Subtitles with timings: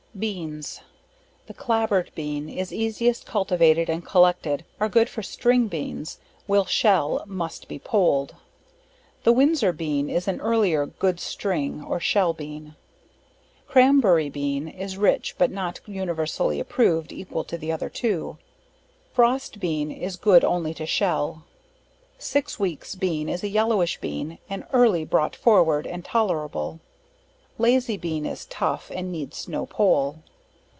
[0.19, 0.81] BEANS.
[1.47, 7.23] The Clabboard Bean, is easiest cultivated and collected, are good for string beans, will shell
[7.25, 8.35] must be poled.
[9.23, 12.75] The Windsor Bean, is an earlier, good string, or shell Bean.
[13.69, 18.37] Crambury Bean, is rich, but not universally approved equal to the other two.
[19.13, 21.45] Frost Bean, is good only to shell.
[22.19, 26.81] Six Weeks Bean, is a yellowish Bean, and early bro't forward, and tolerable.
[27.57, 30.23] Lazy Bean, is tough, and needs no pole.